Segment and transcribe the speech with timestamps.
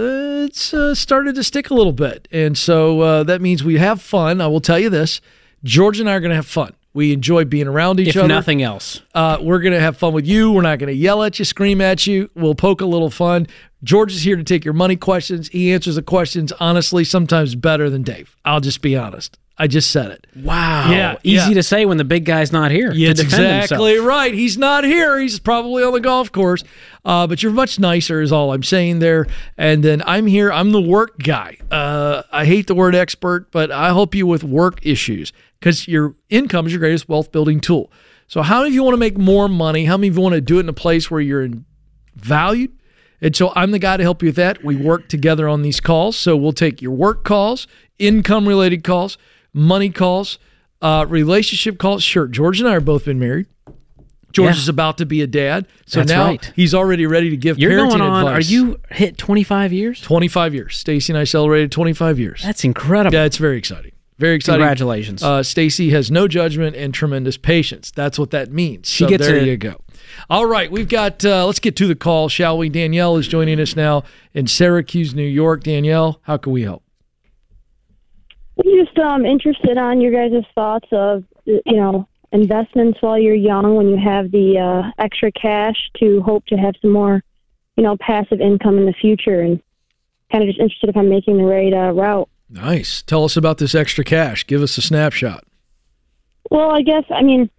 [0.47, 2.29] it's uh, started to stick a little bit.
[2.33, 4.41] And so uh, that means we have fun.
[4.41, 5.21] I will tell you this:
[5.63, 6.73] George and I are going to have fun.
[6.93, 8.29] We enjoy being around each If other.
[8.29, 9.03] nothing else.
[9.15, 10.53] Uh, we're going to have fun with you.
[10.53, 12.31] We're not going to yell at you, scream at you.
[12.37, 13.49] We'll poke a little fun.
[13.83, 15.49] George is here to take your money questions.
[15.49, 18.37] He answers the questions honestly, sometimes better than Dave.
[18.45, 19.39] I'll just be honest.
[19.57, 20.27] I just said it.
[20.35, 20.91] Wow.
[20.91, 21.55] Yeah, Easy yeah.
[21.55, 22.93] to say when the big guy's not here.
[22.93, 24.09] Yeah, exactly himself.
[24.09, 24.35] right.
[24.35, 25.19] He's not here.
[25.21, 26.65] He's probably on the golf course.
[27.05, 29.27] Uh, but you're much nicer, is all I'm saying there.
[29.57, 30.51] And then I'm here.
[30.53, 31.59] I'm the work guy.
[31.71, 36.17] Uh, I hate the word expert, but I help you with work issues because your
[36.31, 37.93] income is your greatest wealth building tool.
[38.27, 39.85] So, how many of you want to make more money?
[39.85, 41.49] How many of you want to do it in a place where you're
[42.17, 42.73] valued?
[43.21, 44.65] And so I'm the guy to help you with that.
[44.65, 46.17] We work together on these calls.
[46.17, 47.67] So we'll take your work calls,
[47.99, 49.17] income related calls,
[49.55, 50.39] money calls,
[50.83, 52.03] uh, relationship calls.
[52.03, 53.47] Sure, George and I have both been married.
[54.33, 54.61] George Yeah.
[54.63, 55.65] is about to be a dad.
[55.87, 56.53] So That's now right.
[56.57, 58.27] he's already ready to give You're parenting going on.
[58.27, 58.49] advice.
[58.49, 60.01] Are you hit 25 years?
[60.01, 60.77] 25 years?
[60.77, 62.43] Stacy and I celebrated 25 years.
[62.43, 63.15] That's incredible.
[63.17, 63.93] yeah, it's very exciting.
[64.19, 64.61] Very exciting.
[64.61, 65.23] Congratulations.
[65.25, 67.91] Uh, Stacy has no judgment and tremendous patience.
[67.91, 68.89] That's what that means.
[68.89, 69.81] She so gets there you go.
[70.31, 71.25] All right, we've got.
[71.25, 72.69] Uh, let's get to the call, shall we?
[72.69, 75.65] Danielle is joining us now in Syracuse, New York.
[75.65, 76.84] Danielle, how can we help?
[78.65, 83.77] I'm just um, interested on your guys' thoughts of you know investments while you're young
[83.77, 87.23] when you have the uh, extra cash to hope to have some more
[87.77, 89.63] you know passive income in the future and
[90.33, 92.29] kind of just interested if I'm making the right uh, route.
[92.49, 93.03] Nice.
[93.03, 94.47] Tell us about this extra cash.
[94.47, 95.45] Give us a snapshot.
[96.51, 97.51] Well, I guess I mean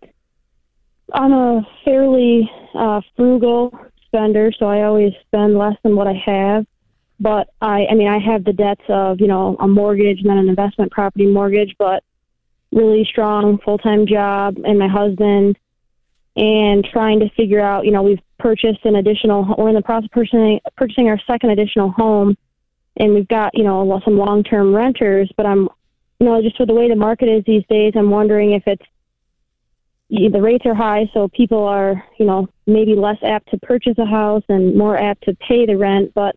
[1.13, 3.77] I'm a fairly uh, frugal
[4.07, 6.65] spender, so I always spend less than what I have.
[7.19, 10.37] But I, I mean, I have the debts of you know a mortgage and then
[10.37, 12.03] an investment property mortgage, but
[12.71, 15.57] really strong full time job and my husband,
[16.35, 20.05] and trying to figure out you know we've purchased an additional we're in the process
[20.05, 22.37] of purchasing purchasing our second additional home,
[22.97, 25.69] and we've got you know some long term renters, but I'm
[26.19, 28.85] you know just with the way the market is these days, I'm wondering if it's
[30.09, 34.05] the rates are high, so people are, you know, maybe less apt to purchase a
[34.05, 36.11] house and more apt to pay the rent.
[36.13, 36.35] But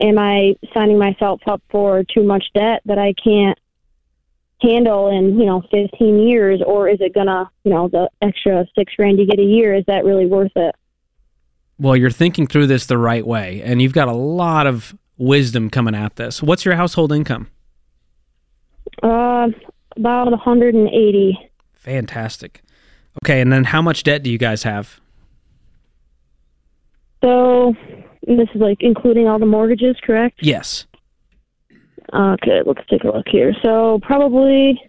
[0.00, 3.58] am I signing myself up for too much debt that I can't
[4.60, 6.60] handle in, you know, 15 years?
[6.64, 9.84] Or is it gonna, you know, the extra six grand you get a year, is
[9.86, 10.74] that really worth it?
[11.78, 15.70] well, you're thinking through this the right way, and you've got a lot of wisdom
[15.70, 16.42] coming at this.
[16.42, 17.48] What's your household income?
[19.02, 19.48] Uh,
[19.96, 21.50] about 180.
[21.74, 22.62] Fantastic.
[23.22, 25.00] Okay, and then how much debt do you guys have?
[27.22, 27.74] So
[28.26, 30.40] this is like including all the mortgages, correct?
[30.42, 30.86] Yes.
[32.12, 33.52] Okay, let's take a look here.
[33.62, 34.80] So probably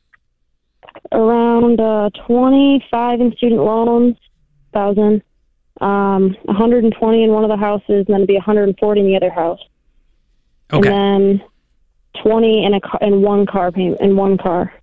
[1.12, 4.16] around uh, 25 in student loans,
[4.74, 5.22] thousand,
[5.82, 9.30] um, 120 in one of the houses, and then it'd be 140 in the other
[9.30, 9.60] house,
[10.74, 10.90] Okay.
[10.90, 14.74] and then 20 in a car, in one car payment in one car.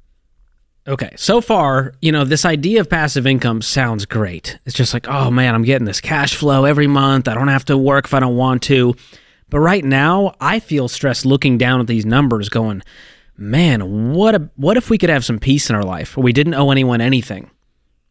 [0.86, 1.12] Okay.
[1.16, 4.58] So far, you know, this idea of passive income sounds great.
[4.66, 7.26] It's just like, oh man, I'm getting this cash flow every month.
[7.26, 8.94] I don't have to work if I don't want to.
[9.48, 12.82] But right now, I feel stressed looking down at these numbers going,
[13.36, 16.32] man, what a, what if we could have some peace in our life where we
[16.32, 17.50] didn't owe anyone anything?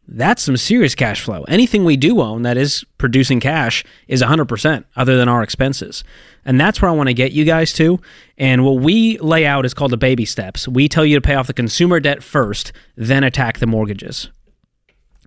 [0.08, 1.44] That's some serious cash flow.
[1.44, 6.04] Anything we do own that is producing cash is 100% other than our expenses.
[6.46, 8.00] And that's where I want to get you guys to.
[8.38, 10.68] And what we lay out is called the baby steps.
[10.68, 14.30] We tell you to pay off the consumer debt first, then attack the mortgages.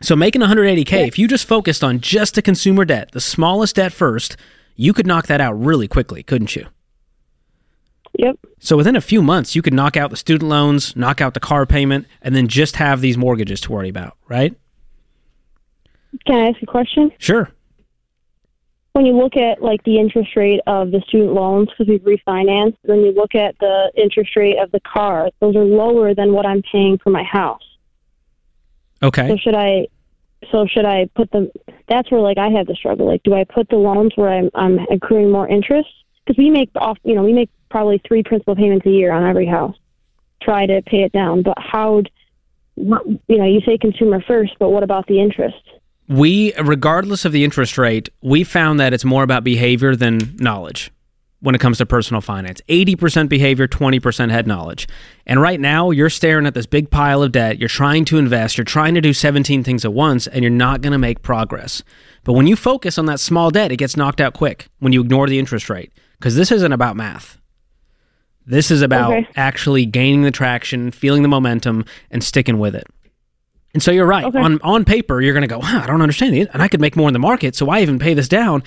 [0.03, 3.93] So making 180K, if you just focused on just the consumer debt, the smallest debt
[3.93, 4.37] first,
[4.75, 6.67] you could knock that out really quickly, couldn't you?
[8.19, 8.39] Yep.
[8.59, 11.41] So within a few months, you could knock out the student loans, knock out the
[11.41, 14.55] car payment, and then just have these mortgages to worry about, right?
[16.27, 17.13] Can I ask a question?
[17.19, 17.51] Sure.
[18.97, 22.79] When you look at like the interest rate of the student loans because we've refinanced,
[22.85, 26.47] then you look at the interest rate of the car; those are lower than what
[26.47, 27.61] I'm paying for my house.
[29.03, 29.29] Okay.
[29.29, 29.89] So should I?
[30.51, 31.51] So should I put them?
[31.91, 33.05] That's where like I have the struggle.
[33.05, 35.91] Like, do I put the loans where I'm I'm accruing more interest?
[36.25, 39.29] Because we make off, you know, we make probably three principal payments a year on
[39.29, 39.77] every house.
[40.41, 42.03] Try to pay it down, but how?
[42.77, 45.63] What, you know, you say consumer first, but what about the interest?
[46.09, 50.93] We, regardless of the interest rate, we found that it's more about behavior than knowledge
[51.41, 52.61] when it comes to personal finance.
[52.69, 54.89] 80% behavior, 20% head knowledge.
[55.27, 57.59] And right now, you're staring at this big pile of debt.
[57.59, 58.57] You're trying to invest.
[58.57, 61.83] You're trying to do 17 things at once, and you're not going to make progress.
[62.25, 65.01] But when you focus on that small debt, it gets knocked out quick when you
[65.03, 65.93] ignore the interest rate.
[66.19, 67.39] Because this isn't about math.
[68.47, 69.29] This is about Okay.
[69.37, 72.87] actually gaining the traction, feeling the momentum, and sticking with it.
[73.77, 74.25] And so you're right.
[74.25, 74.39] Okay.
[74.39, 76.81] On on paper, you're going to go, huh, I don't understand it, and I could
[76.81, 78.63] make more in the market, so why even pay this down?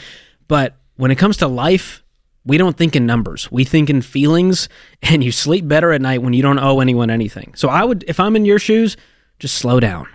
[0.47, 2.03] But when it comes to life,
[2.45, 3.51] we don't think in numbers.
[3.51, 4.69] We think in feelings,
[5.01, 7.53] and you sleep better at night when you don't owe anyone anything.
[7.55, 8.97] So I would, if I'm in your shoes,
[9.39, 10.07] just slow down.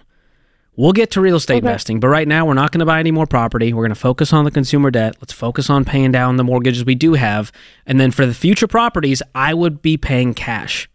[0.76, 1.66] We'll get to real estate Okay.
[1.66, 3.72] investing, but right now we're not going to buy any more property.
[3.72, 5.16] We're going to focus on the consumer debt.
[5.20, 7.50] Let's focus on paying down the mortgages we do have.
[7.84, 10.88] And then for the future properties, I would be paying cash.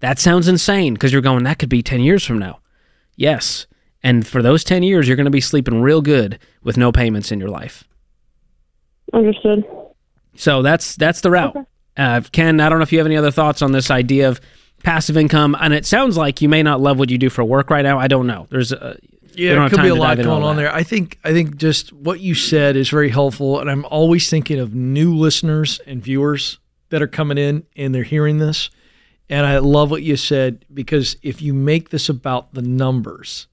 [0.00, 2.60] That sounds insane because you're going, that could be 10 years from now.
[3.16, 3.66] Yes.
[4.02, 7.32] And for those 10 years, you're going to be sleeping real good with no payments
[7.32, 7.84] in your life.
[9.12, 9.64] Understood.
[10.36, 11.56] So that's that's the route.
[11.96, 14.40] Uh, Ken, I don't know if you have any other thoughts on this idea of
[14.82, 17.70] passive income, and it sounds like you may not love what you do for work
[17.70, 17.98] right now.
[17.98, 18.46] I don't know.
[18.50, 18.98] There's a,
[19.34, 20.62] Yeah, don't it have could be a lot going on that.
[20.62, 20.74] there.
[20.74, 24.58] I think I think just what you said is very helpful, and I'm always thinking
[24.58, 26.58] of new listeners and viewers
[26.90, 28.68] that are coming in and they're hearing this.
[29.28, 33.48] And I love what you said because if you make this about the numbers,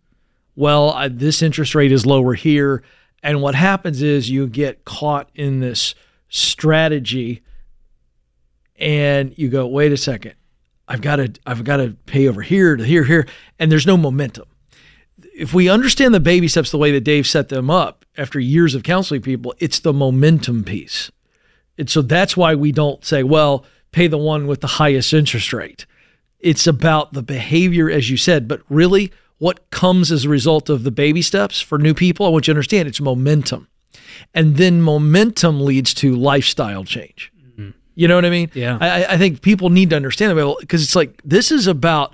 [0.56, 2.84] well, I, this interest rate is lower here,
[3.24, 5.96] and what happens is you get caught in this
[6.30, 7.42] strategy,
[8.76, 10.34] and you go, wait a second,
[10.88, 13.28] I've got to I've got to pay over here to here here,
[13.58, 14.46] and there's no momentum.
[15.36, 18.76] If we understand the baby steps the way that Dave set them up after years
[18.76, 21.12] of counseling people, it's the momentum piece.
[21.78, 25.54] And so that's why we don't say, well, pay the one with the highest interest
[25.54, 25.86] rate.
[26.40, 30.84] It's about the behavior, as you said, but really what comes as a result of
[30.84, 33.68] the baby steps for new people, I want you to understand it's momentum.
[34.34, 37.32] And then momentum leads to lifestyle change.
[37.38, 37.72] Mm-hmm.
[37.96, 38.52] You know what I mean?
[38.54, 38.78] Yeah.
[38.80, 42.14] I, I think people need to understand that because it's like this is about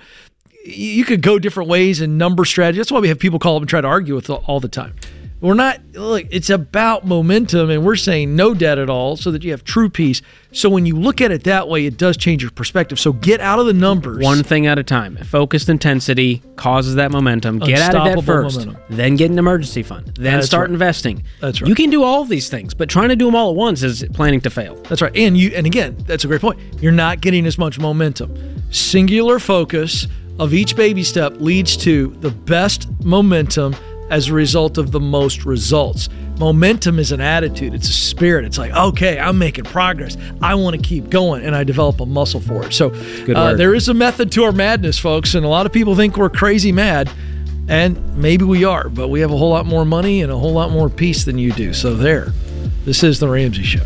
[0.65, 2.77] you could go different ways and number strategy.
[2.77, 4.95] That's why we have people call up and try to argue with all the time.
[5.41, 9.41] We're not look, it's about momentum and we're saying no debt at all so that
[9.43, 10.21] you have true peace.
[10.51, 12.99] So when you look at it that way, it does change your perspective.
[12.99, 14.21] So get out of the numbers.
[14.23, 15.15] One thing at a time.
[15.17, 17.59] Focused intensity causes that momentum.
[17.59, 18.59] Get out of debt first.
[18.59, 18.81] momentum.
[18.89, 20.07] Then get an emergency fund.
[20.15, 20.73] Then That's start right.
[20.73, 21.23] investing.
[21.39, 21.69] That's right.
[21.69, 23.81] You can do all of these things, but trying to do them all at once
[23.81, 24.75] is planning to fail.
[24.89, 25.15] That's right.
[25.15, 26.59] And you and again, that's a great point.
[26.81, 28.35] You're not getting as much momentum.
[28.71, 30.07] Singular focus
[30.37, 33.75] of each baby step leads to the best momentum
[34.09, 36.09] as a result of the most results.
[36.37, 38.45] Momentum is an attitude, it's a spirit.
[38.45, 40.17] It's like, okay, I'm making progress.
[40.41, 42.73] I want to keep going and I develop a muscle for it.
[42.73, 42.91] So
[43.33, 46.17] uh, there is a method to our madness, folks, and a lot of people think
[46.17, 47.11] we're crazy mad.
[47.67, 50.53] And maybe we are, but we have a whole lot more money and a whole
[50.53, 51.73] lot more peace than you do.
[51.73, 52.33] So there.
[52.85, 53.85] This is the Ramsey Show.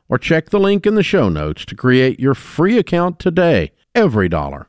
[0.11, 3.71] or check the link in the show notes to create your free account today.
[3.95, 4.65] EveryDollar.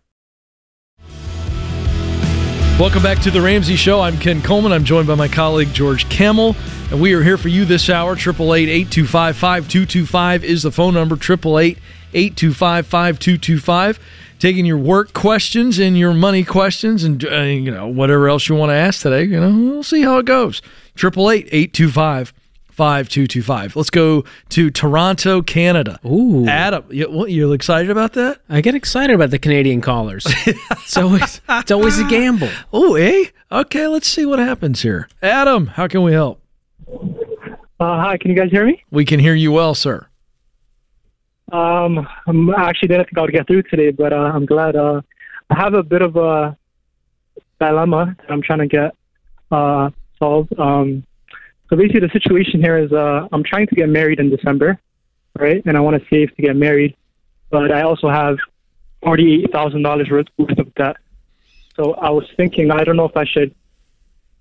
[2.78, 4.00] Welcome back to the Ramsey Show.
[4.00, 4.72] I'm Ken Coleman.
[4.72, 6.56] I'm joined by my colleague George Kamel,
[6.90, 8.14] and we are here for you this hour.
[8.16, 11.16] 888-825-5225 is the phone number.
[11.16, 13.98] 888-825-5225.
[14.38, 18.56] Taking your work questions and your money questions, and uh, you know whatever else you
[18.56, 19.22] want to ask today.
[19.24, 20.62] You know, we'll see how it goes.
[20.96, 22.32] 888-825.
[22.72, 23.76] 5225.
[23.76, 26.00] Let's go to Toronto, Canada.
[26.06, 26.46] Ooh.
[26.46, 28.40] Adam, you, what, you're excited about that?
[28.48, 30.24] I get excited about the Canadian callers.
[30.46, 32.48] it's always it's always a gamble.
[32.72, 33.26] Oh, eh?
[33.50, 35.08] Okay, let's see what happens here.
[35.22, 36.40] Adam, how can we help?
[36.88, 38.82] Uh, hi, can you guys hear me?
[38.90, 40.06] We can hear you well, sir.
[41.52, 44.74] Um, I'm actually didn't think I would get through today, but uh, I'm glad.
[44.74, 45.02] Uh,
[45.50, 46.56] I have a bit of a
[47.60, 48.94] dilemma that I'm trying to get
[49.50, 50.58] uh, solved.
[50.58, 51.04] Um,
[51.72, 54.78] so basically, the situation here is uh, I'm trying to get married in December,
[55.38, 55.62] right?
[55.64, 56.94] And I want to save to get married,
[57.48, 58.36] but I also have
[59.02, 60.96] forty-eight thousand dollars worth of debt.
[61.76, 63.54] So I was thinking, I don't know if I should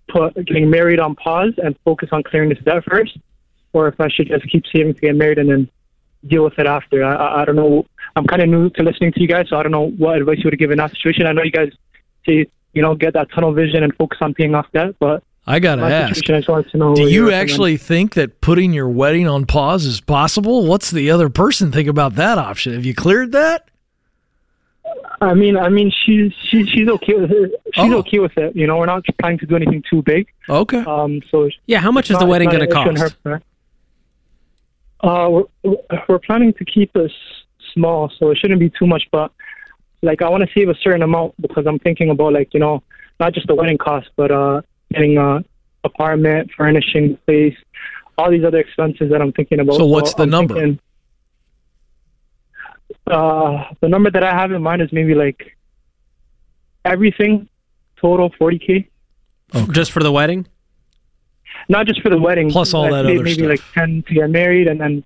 [0.09, 3.17] put getting married on pause and focus on clearing this debt first,
[3.71, 5.69] or if I should just keep saving to get married and then
[6.27, 7.01] deal with it after.
[7.01, 7.85] I, I, I don't know.
[8.17, 10.39] I'm kind of new to listening to you guys, so I don't know what advice
[10.39, 11.25] you would give in that situation.
[11.27, 11.71] I know you guys
[12.27, 15.59] say, you know, get that tunnel vision and focus on paying off debt, but I
[15.59, 16.15] got to my ask.
[16.15, 16.95] situation, I just wanted to know.
[16.95, 20.65] Do you actually think that putting your wedding on pause is possible?
[20.67, 22.73] What's the other person think about that option?
[22.73, 23.67] Have you cleared that?
[25.19, 27.51] I mean, I mean, she's she's she's okay with it.
[27.73, 27.97] She's Oh.
[27.99, 28.55] okay with it.
[28.55, 30.27] You know, we're not trying to do anything too big.
[30.49, 30.79] Okay.
[30.83, 33.15] Um, so Yeah, how much is it's the wedding going to an on cost?
[33.23, 33.41] her.
[35.03, 35.29] Uh,
[35.63, 35.75] we're,
[36.07, 37.11] we're planning to keep this
[37.73, 39.03] small, so it shouldn't be too much.
[39.11, 39.31] But
[40.01, 42.83] like, I want to save a certain amount because I'm thinking about like you know,
[43.19, 45.43] not just the wedding cost, but uh, getting a
[45.83, 47.57] apartment, furnishing the place,
[48.17, 49.75] all these other expenses that I'm thinking about.
[49.75, 50.53] So what's the I'm number?
[50.55, 50.79] thinking,
[53.07, 55.57] uh, the number that I have in mind is maybe like
[56.85, 57.49] everything
[57.99, 58.87] total 40k.
[59.71, 60.47] Just for the wedding?
[61.69, 62.49] not just for the wedding.
[62.49, 63.49] Plus all like, that may- other maybe stuff.
[63.49, 65.03] like ten to get married and then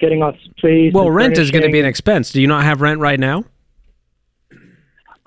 [0.00, 0.92] getting us place.
[0.92, 2.32] Well, rent is going to be an expense.
[2.32, 3.44] Do you not have rent right now?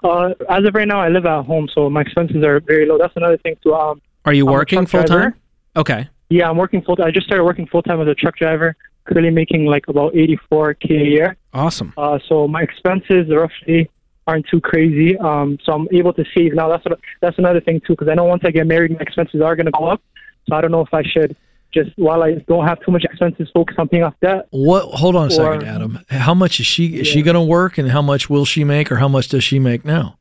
[0.04, 2.98] Uh, as of right now, I live at home, so my expenses are very low.
[2.98, 3.74] That's another thing too.
[3.74, 5.34] Um, Are you I'm working full time?
[5.76, 6.08] Okay.
[6.30, 6.96] yeah, I'm working full.
[6.96, 7.08] Time.
[7.08, 8.76] I just started working full time as a truck driver.
[9.06, 11.38] Currently making like about 84k a year.
[11.54, 11.94] Awesome.
[11.98, 13.90] Uh, so my expenses roughly
[14.28, 15.18] aren't too crazy.
[15.18, 16.68] Um, so I'm able to save now.
[16.68, 19.42] That's what, that's another thing too, because I know once I get married, my expenses
[19.42, 20.02] are going to go up.
[20.50, 21.36] So I don't know if I should
[21.78, 24.48] just while I don't have too much expenses, focus on paying off debt.
[24.50, 24.86] What?
[24.96, 26.00] Hold on a second, Adam.
[26.10, 27.00] How much is she?
[27.00, 29.44] Is she going to work, and how much will she make, or how much does
[29.44, 30.18] she make now?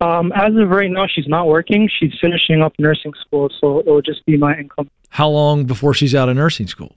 [0.00, 1.88] Um, as of right now, she's not working.
[1.98, 4.88] She's finishing up nursing school, so it will just be my income.
[5.08, 6.94] How long before she's out of nursing school?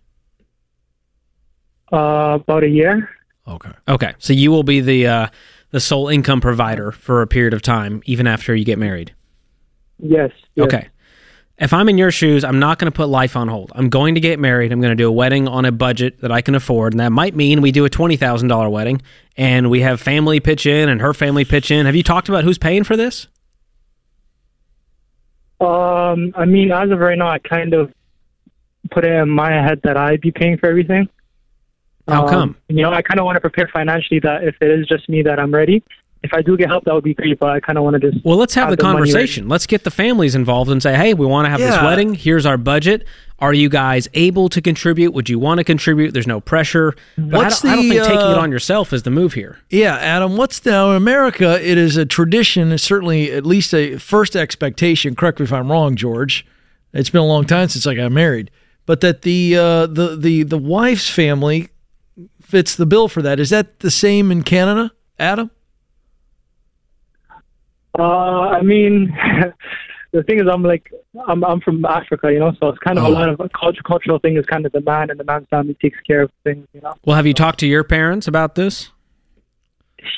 [1.91, 3.09] Uh, about a year.
[3.47, 3.71] Okay.
[3.87, 4.13] Okay.
[4.19, 5.27] So you will be the uh,
[5.71, 9.15] the sole income provider for a period of time, even after you get married.
[9.97, 10.31] Yes.
[10.55, 10.65] yes.
[10.65, 10.89] Okay.
[11.61, 13.71] If I'm in your shoes, I'm not going to put life on hold.
[13.75, 14.71] I'm going to get married.
[14.71, 16.93] I'm going to do a wedding on a budget that I can afford.
[16.93, 18.99] And that might mean we do a $20,000 wedding
[19.37, 21.85] and we have family pitch in and her family pitch in.
[21.85, 23.27] Have you talked about who's paying for this?
[25.59, 27.93] Um, I mean, as of right now, I kind of
[28.89, 31.07] put it in my head that I'd be paying for everything.
[32.07, 32.55] How Um, come?
[32.69, 35.21] You know, I kind of want to prepare financially that if it is just me
[35.21, 35.83] that I'm ready.
[36.23, 37.39] If I do get help, that would be great.
[37.39, 39.49] But I kind of want to just Well, let's have have the the conversation.
[39.49, 42.13] Let's get the families involved and say, hey, we want to have this wedding.
[42.13, 43.05] Here's our budget.
[43.39, 45.13] Are you guys able to contribute?
[45.13, 46.13] Would you want to contribute?
[46.13, 46.93] There's no pressure.
[47.17, 49.09] But What's I, don't, I don't the, think taking it uh, on yourself is the
[49.09, 49.57] move here.
[49.71, 50.37] Yeah, Adam.
[50.37, 51.59] What's now in America?
[51.59, 52.71] It is a tradition.
[52.71, 55.15] It's certainly at least a first expectation.
[55.15, 56.45] Correct me if I'm wrong, George.
[56.93, 58.51] It's been a long time since I got married,
[58.85, 61.69] but that the uh, the the the wife's family
[62.41, 63.39] fits the bill for that.
[63.39, 65.49] Is that the same in Canada, Adam?
[67.97, 69.15] Uh, I mean,
[70.11, 70.91] the thing is, I'm like,
[71.27, 73.07] I'm I'm from Africa, you know, so it's kind of Oh.
[73.07, 75.47] a lot of a culture, cultural thing is kind of the man and the man's
[75.49, 76.93] family takes care of things, you know.
[77.05, 78.89] Well, have you talked to your parents about this?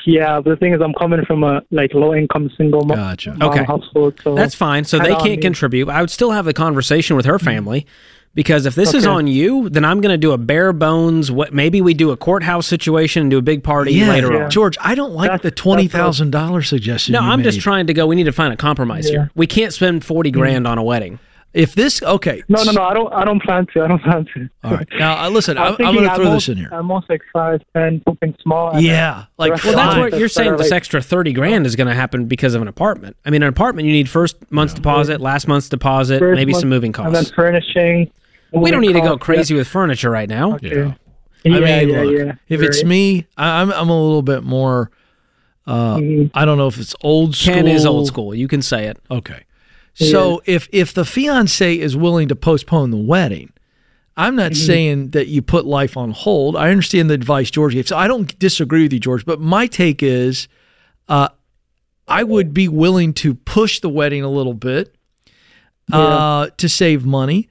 [0.05, 3.35] Yeah, but the thing is, I'm coming from a like low income single mom, Gotcha.
[3.37, 3.63] mom Okay.
[3.65, 4.85] household, so That's fine.
[4.85, 5.89] So they can't contribute.
[5.89, 7.85] I would still have the conversation with her family
[8.33, 11.31] because if this is on you, then I'm going to do a bare bones.
[11.31, 14.43] What maybe we do a courthouse situation and do a big party later yeah.
[14.45, 14.49] on.
[14.51, 14.77] George.
[14.81, 17.13] I don't like That's- the twenty thousand dollars suggestion.
[17.13, 18.07] No, you I'm just trying to go.
[18.07, 19.11] We need to find a compromise Yeah.
[19.11, 19.31] here.
[19.35, 21.19] We can't spend forty grand on a wedding.
[21.53, 22.81] If this okay, no, no, no.
[22.81, 23.13] I don't.
[23.13, 23.83] I don't plan to.
[23.83, 24.49] I don't plan to.
[24.63, 24.87] All right.
[24.97, 26.69] Now uh, listen, I'm I'm, I'm going to throw most- this in here.
[26.71, 28.79] I'm most like five, ten, something small.
[28.81, 30.57] Yeah, like Well, that's what you're saying.
[30.57, 33.17] This extra thirty grand is going to happen because of an apartment.
[33.23, 36.61] I mean, an apartment you need first month's deposit, last month's deposit, first maybe month,
[36.61, 37.35] some moving costs, And then costs.
[37.35, 38.11] furnishing.
[38.53, 40.57] We don't need to go moving costs, crazy with furniture right now.
[40.61, 40.71] Yeah.
[40.71, 40.95] Okay.
[41.45, 42.31] I mean, yeah, look, yeah.
[42.47, 44.91] if You're it's me, I, I'm I'm a little bit more.
[45.67, 46.31] Uh, Mhm.
[46.33, 47.53] I don't know if it's old school.
[47.53, 48.33] Ken is old school.
[48.35, 48.97] You can say it.
[49.11, 49.43] Okay.
[49.95, 53.51] So if if the fiance is willing to postpone the wedding,
[54.17, 54.65] I'm not Mm-hmm.
[54.65, 56.55] saying that you put life on hold.
[56.55, 57.87] I understand the advice George gave.
[57.87, 59.25] So I don't disagree with you, George.
[59.25, 60.47] But my take is,
[61.09, 61.29] uh,
[62.07, 64.95] I would be willing to push the wedding a little bit
[65.91, 67.49] uh, to save money.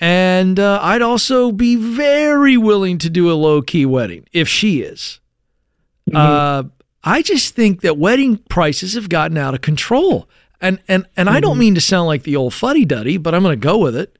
[0.00, 4.80] And uh, I'd also be very willing to do a low key wedding if she
[4.82, 5.20] is.
[6.12, 6.64] Uh,
[7.02, 10.28] I just think that wedding prices have gotten out of control.
[10.60, 13.42] And and and I don't mean to sound like the old fuddy duddy, but I'm
[13.42, 14.18] going to go with it.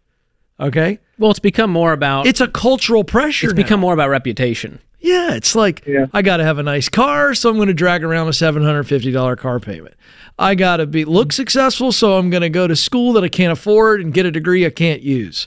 [0.61, 2.27] Okay, Well, it's become more about.
[2.27, 3.47] it's a cultural pressure.
[3.49, 3.63] it's now.
[3.63, 4.79] become more about reputation.
[5.01, 6.07] Yeah, it's like Yeah.
[6.13, 8.63] I got to have a nice car, so I'm going to drag around a seven
[8.63, 9.95] hundred fifty dollar car payment.
[10.39, 13.29] I got to be look successful, so I'm going to go to school that I
[13.29, 15.47] can't afford and get a degree I can't use.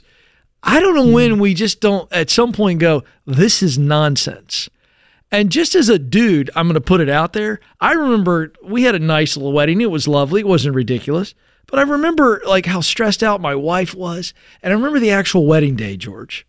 [0.62, 1.12] I don't know hmm.
[1.12, 4.68] when we just don't at some point go, this is nonsense.
[5.30, 7.60] And just as a dude, I'm going to put it out there.
[7.80, 9.80] I remember we had a nice little wedding.
[9.80, 10.40] It was lovely.
[10.40, 11.34] It wasn't ridiculous.
[11.66, 14.32] But I remember like how stressed out my wife was.
[14.62, 16.46] And I remember the actual wedding day, George.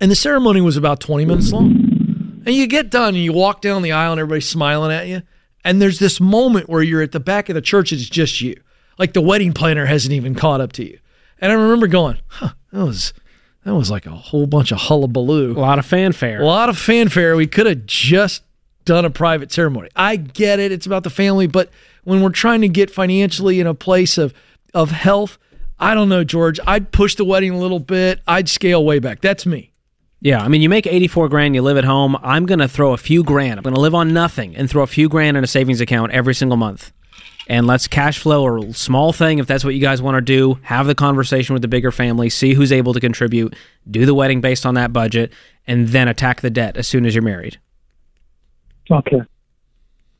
[0.00, 2.42] And the ceremony was about 20 minutes long.
[2.46, 5.22] And you get done and you walk down the aisle and everybody's smiling at you.
[5.62, 8.60] And there's this moment where you're at the back of the church, it's just you.
[8.98, 10.98] Like the wedding planner hasn't even caught up to you.
[11.38, 13.12] And I remember going, huh, that was
[13.64, 15.52] that was like a whole bunch of hullabaloo.
[15.52, 16.42] A lot of fanfare.
[16.42, 17.36] A lot of fanfare.
[17.36, 18.42] We could have just
[18.84, 19.88] done a private ceremony.
[19.96, 20.72] I get it.
[20.72, 21.70] It's about the family, but
[22.02, 24.34] when we're trying to get financially in a place of
[24.74, 25.38] of health,
[25.78, 26.58] I don't know, George.
[26.66, 28.20] I'd push the wedding a little bit.
[28.26, 29.20] I'd scale way back.
[29.20, 29.70] That's me.
[30.20, 32.16] Yeah, I mean, you make 84 grand, you live at home.
[32.22, 33.58] I'm going to throw a few grand.
[33.58, 36.12] I'm going to live on nothing and throw a few grand in a savings account
[36.12, 36.92] every single month.
[37.46, 40.58] And let's cash flow a small thing if that's what you guys want to do.
[40.62, 43.54] Have the conversation with the bigger family, see who's able to contribute,
[43.90, 45.32] do the wedding based on that budget,
[45.66, 47.58] and then attack the debt as soon as you're married.
[48.90, 49.20] Okay.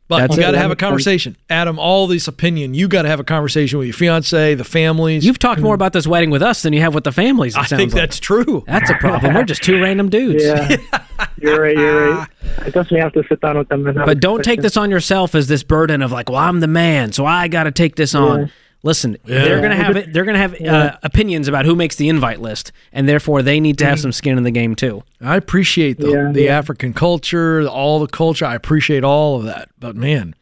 [0.06, 0.88] But That's you got to have a That makes sense.
[0.90, 1.36] conversation.
[1.48, 5.24] Adam, all this opinion, you got to have a conversation with your fiance, the families.
[5.24, 7.56] You've talked more about this wedding with us than you have with the families.
[7.56, 8.02] It I think like.
[8.02, 8.64] that's true.
[8.66, 9.32] That's a problem.
[9.32, 10.44] We're just two random dudes.
[10.44, 10.76] Yeah.
[11.38, 11.76] you're right.
[11.76, 12.28] You're right.
[12.58, 13.86] I definitely have to sit down with them.
[13.86, 16.66] And But don't take this on yourself as this burden of like, well, I'm the
[16.68, 18.40] man, so I got to take this on.
[18.40, 18.46] Yeah.
[18.82, 20.12] Listen, they're gonna have.
[20.12, 23.78] They're gonna have uh, opinions about who makes the invite list, and therefore they need
[23.78, 25.02] to have some skin in the game too.
[25.22, 26.58] I appreciate the, Yeah, the yeah.
[26.58, 28.44] African culture, all the culture.
[28.44, 29.70] I appreciate all of that.
[29.80, 30.34] But man,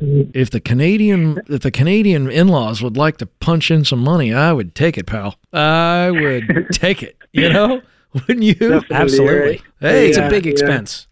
[0.00, 4.52] if the Canadian if the Canadian in-laws would like to punch in some money, I
[4.52, 5.36] would take it, pal.
[5.52, 7.16] I would take it.
[7.32, 7.80] You know,
[8.28, 8.54] wouldn't you?
[8.54, 9.40] Definitely, Absolutely.
[9.50, 9.62] right.
[9.80, 11.06] Hey, It's a big expense.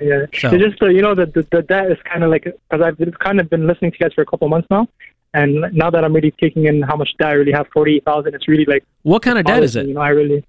[0.00, 0.26] Yeah.
[0.34, 3.48] So- So just so you know, debt is kind of like, because I've kind of
[3.50, 4.88] been listening to you guys for a couple months now.
[5.34, 8.48] And now that I'm really taking in how much debt I really have, 48000 it's
[8.48, 9.94] really like, What kind of debt is policy, You it?
[9.94, 10.44] know, I really.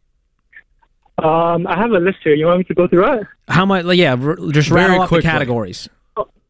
[1.19, 2.33] Um, I have a list here.
[2.33, 3.27] You want me to go through it?
[3.47, 3.85] How much?
[3.95, 5.29] Yeah, r- just Very rattle off the quickly.
[5.29, 5.87] categories.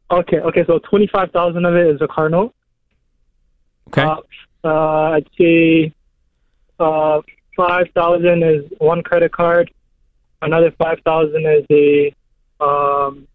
[0.09, 0.63] Okay, okay.
[0.65, 2.53] So 25000 of it is a car note.
[3.89, 4.03] Okay.
[4.03, 4.15] Uh,
[4.63, 5.91] uh, I'd say
[6.79, 7.21] uh,
[7.55, 9.71] 5000 is one credit card.
[10.41, 12.11] Another 5000 is the
[12.59, 13.27] um,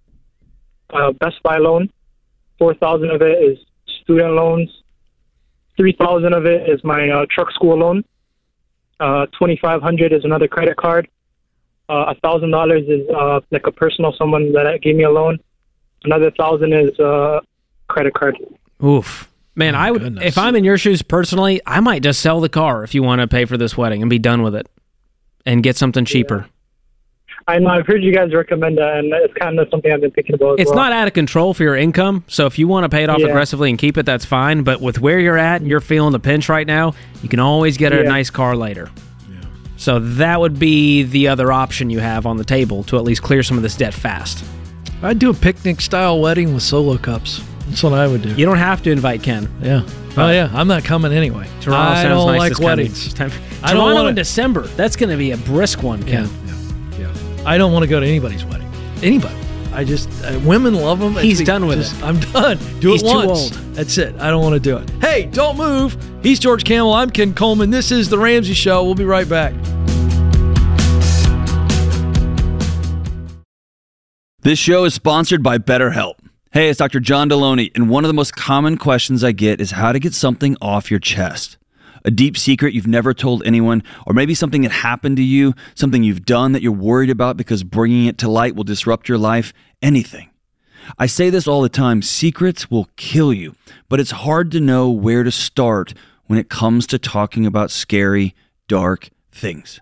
[0.90, 1.90] uh, Best Buy loan.
[2.58, 3.58] 4000 of it is
[4.02, 4.70] student loans.
[5.76, 8.04] 3000 of it is my uh, truck school loan.
[9.00, 11.08] Uh, 2500 is another credit card.
[11.88, 15.38] Uh, $1,000 is uh, like a personal someone that gave me a loan.
[16.04, 17.40] Another 1000 is uh,
[17.88, 18.36] credit card.
[18.84, 19.27] Oof.
[19.58, 20.24] Man, oh, I would goodness.
[20.24, 23.20] if I'm in your shoes personally, I might just sell the car if you want
[23.20, 24.68] to pay for this wedding and be done with it,
[25.44, 26.46] and get something cheaper.
[27.48, 30.10] I know I've heard you guys recommend that, and it's kind of something I've been
[30.10, 30.54] thinking about.
[30.54, 30.76] As It's well.
[30.80, 33.20] not out of control for your income, so if you want to pay it off
[33.20, 33.28] Yeah.
[33.28, 34.62] aggressively and keep it, that's fine.
[34.62, 36.94] But with where you're at, and you're feeling the pinch right now.
[37.22, 38.02] You can always get a Yeah.
[38.02, 38.90] nice car later.
[39.76, 43.22] So that would be the other option you have on the table to at least
[43.22, 44.44] clear some of this debt fast.
[45.02, 47.40] I'd do a picnic style wedding with solo cups.
[47.68, 48.34] That's what I would do.
[48.34, 49.48] You don't have to invite Ken.
[49.62, 49.82] Yeah.
[50.16, 51.46] Oh yeah, I'm not coming anyway.
[51.60, 53.14] Toronto I sounds don't nice like this time of- weddings.
[53.14, 53.30] time-
[53.62, 54.62] I don't Toronto wanna- in December.
[54.68, 56.28] That's going to be a brisk one, Ken.
[56.98, 57.42] yeah, yeah.
[57.46, 58.68] I don't want to go to anybody's wedding.
[59.02, 59.34] Anybody.
[59.72, 61.14] I just uh, women love them.
[61.14, 62.02] He's done with just, it.
[62.02, 62.58] I'm done.
[62.80, 63.28] Do He's it too once.
[63.28, 63.52] old.
[63.74, 64.18] That's it.
[64.18, 64.90] I don't want to do it.
[65.00, 65.96] Hey, don't move.
[66.22, 66.92] He's George Kamel.
[66.94, 67.70] I'm Ken Coleman.
[67.70, 68.82] This is the Ramsey Show.
[68.82, 69.52] We'll be right back.
[74.40, 76.14] This show is sponsored by BetterHelp.
[76.50, 76.98] Hey, it's Dr.
[76.98, 80.14] John Delony, and one of the most common questions I get is how to get
[80.14, 81.58] something off your chest.
[82.06, 86.02] A deep secret you've never told anyone, or maybe something that happened to you, something
[86.02, 89.52] you've done that you're worried about because bringing it to light will disrupt your life,
[89.82, 90.30] anything.
[90.98, 93.54] I say this all the time secrets will kill you,
[93.90, 95.92] but it's hard to know where to start
[96.28, 98.34] when it comes to talking about scary,
[98.68, 99.80] dark things.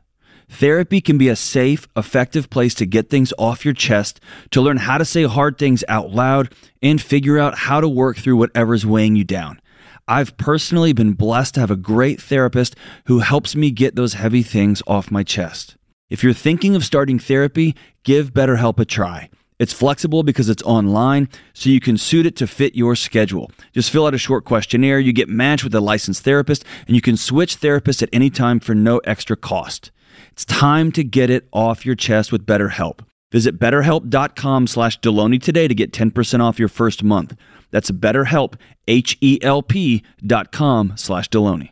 [0.49, 4.79] Therapy can be a safe, effective place to get things off your chest, to learn
[4.79, 8.87] how to say hard things out loud, and figure out how to work through whatever's
[8.87, 9.61] weighing you down.
[10.09, 14.43] I've personally been blessed to have a great therapist who helps me get those heavy
[14.43, 15.77] things off my chest.
[16.09, 19.29] If you're thinking of starting therapy, give BetterHelp a try.
[19.59, 23.51] It's flexible because it's online, so you can suit it to fit your schedule.
[23.73, 27.01] Just fill out a short questionnaire, you get matched with a licensed therapist, and you
[27.01, 29.91] can switch therapists at any time for no extra cost.
[30.37, 32.99] It's time to get it off your chest with BetterHelp.
[33.33, 37.35] Visit betterhelp.com slash Delony today to get 10% off your first month.
[37.71, 41.71] That's betterhelp, H-E-L-P dot com slash Delony.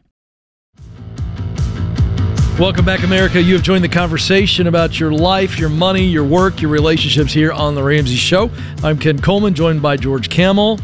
[2.59, 3.43] Welcome back, America.
[3.43, 7.53] You have joined the conversation about your life, your money, your work, your relationships here
[7.53, 8.51] on The Ramsey Show.
[8.83, 10.81] I'm Ken Coleman, joined by George Kamel.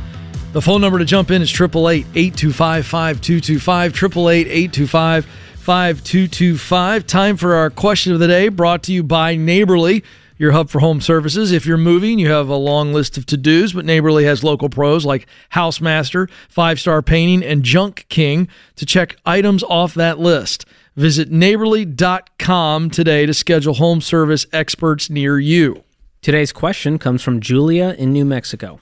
[0.53, 3.93] The phone number to jump in is 888 825 5225.
[3.95, 5.27] 888 825
[5.71, 7.07] 5225.
[7.07, 10.03] Time for our question of the day, brought to you by Neighborly.
[10.37, 11.53] your hub for home services.
[11.53, 14.69] If you're moving, you have a long list of to dos, but Neighborly has local
[14.69, 20.65] pros like Housemaster, Five Star Painting, and Junk King to check items off that list.
[20.97, 25.85] Visit neighborly.com today to schedule home service experts near you.
[26.21, 28.81] Today's question comes from Julia in New Mexico.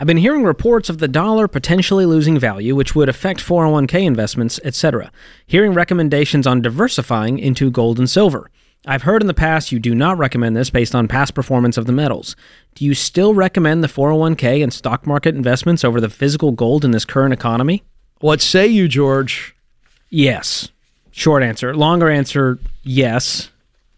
[0.00, 4.58] I've been hearing reports of the dollar potentially losing value, which would affect 401k investments,
[4.64, 5.12] etc.
[5.46, 8.50] Hearing recommendations on diversifying into gold and silver.
[8.86, 11.84] I've heard in the past you do not recommend this based on past performance of
[11.84, 12.34] the metals.
[12.74, 16.92] Do you still recommend the 401k and stock market investments over the physical gold in
[16.92, 17.82] this current economy?
[18.20, 19.54] What say you, George?
[20.08, 20.70] Yes.
[21.10, 21.76] Short answer.
[21.76, 23.50] Longer answer, yes.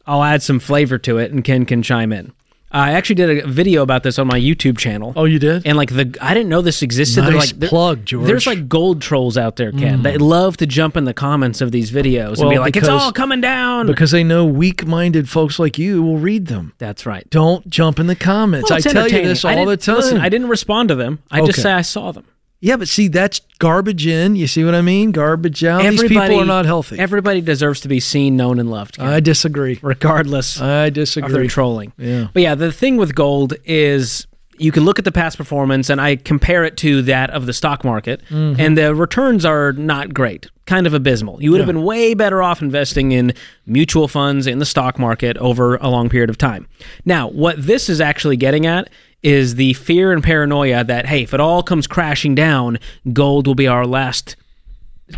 [0.04, 2.32] I'll add some flavor to it and Ken can chime in.
[2.72, 5.12] I actually did a video about this on my YouTube channel.
[5.14, 5.66] Oh, you did?
[5.66, 7.22] And like the, I didn't know this existed.
[7.22, 8.26] Nice like, plug, George.
[8.26, 9.98] There's like gold trolls out there, Ken.
[9.98, 10.02] Hmm.
[10.02, 13.12] They love to jump in the comments of these videos and be like, "It's all
[13.12, 16.72] coming down." because they know weak-minded folks like you will read them.
[16.78, 17.28] That's right.
[17.30, 18.70] Don't jump in the comments.
[18.70, 19.96] Well, I tell you this all the time.
[19.96, 21.20] Listen, I didn't respond to them.
[21.30, 22.24] I just say I saw them.
[22.64, 24.36] Yeah, but see, that's garbage in.
[24.36, 25.10] You see what I mean?
[25.10, 25.82] Garbage out.
[25.82, 26.98] These people are not healthy.
[26.98, 29.78] Everybody deserves to be seen, known, and loved, I disagree.
[29.82, 31.48] regardless I of their disagree.
[31.48, 31.92] trolling.
[31.98, 32.28] Yeah.
[32.32, 34.26] But yeah, the thing with gold is
[34.58, 37.52] you can look at the past performance and I compare it to that of the
[37.52, 38.60] stock market, Mm-hmm.
[38.60, 41.42] and the returns are not great, kind of abysmal.
[41.42, 43.32] You would have been way better off investing in
[43.66, 46.68] mutual funds in the stock market over a long period of time.
[47.04, 48.88] Now, what this is actually getting at
[49.22, 52.78] is the fear and paranoia that hey, if it all comes crashing down,
[53.12, 54.36] gold will be our last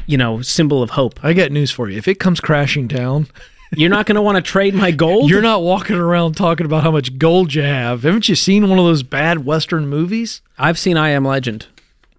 [0.07, 1.21] you know, symbol of hope.
[1.23, 1.97] I got news for you.
[1.99, 3.29] If it comes crashing down,
[3.77, 5.29] You're not going to want to trade my gold?
[5.31, 8.03] you're not walking around talking about how much gold you have.
[8.05, 10.43] Haven't you seen one of those bad Western movies?
[10.59, 11.67] I've seen I Am Legend.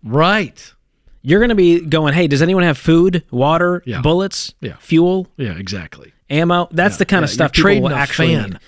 [0.04, 0.74] Right.
[1.22, 4.02] You're going to be going, hey, does anyone have food, water, Yeah.
[4.02, 4.76] bullets, Yeah.
[4.80, 6.12] fuel, Yeah, exactly.
[6.30, 6.68] ammo?
[6.72, 8.50] That's the kind of stuff people trading will a actually fan.
[8.52, 8.60] need.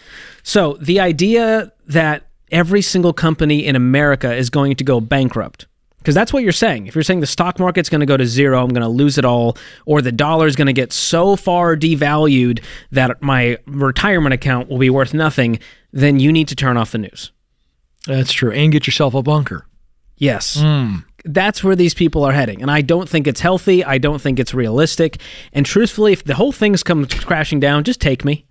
[0.44, 5.68] So the idea that every single company in America is going to go bankrupt,
[6.00, 6.88] because that's what you're saying.
[6.88, 9.18] If you're saying the stock market's going to go to zero, I'm going to lose
[9.18, 14.34] it all, or the dollar is going to get so far devalued that my retirement
[14.34, 15.60] account will be worth nothing,
[15.92, 17.32] then you need to turn off the news.
[18.06, 18.52] That's true.
[18.52, 19.66] And get yourself a bunker.
[20.16, 20.58] Yes.
[20.60, 21.00] Hmm.
[21.26, 22.62] That's where these people are heading.
[22.62, 23.84] And I don't think it's healthy.
[23.84, 25.20] I don't think it's realistic.
[25.52, 28.46] And truthfully, if the whole thing's come crashing down, just take me.